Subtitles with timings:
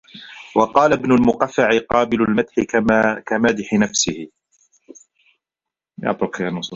[0.55, 2.53] وَقَالَ ابْنُ الْمُقَفَّعِ قَابِلُ الْمَدْحِ
[3.27, 4.27] كَمَادِحِ نَفْسِهِ